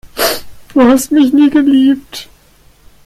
Du 0.73 0.81
hast 0.81 1.11
mich 1.11 1.31
nie 1.31 1.51
geliebt. 1.51 2.27